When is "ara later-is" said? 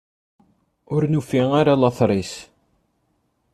1.59-2.33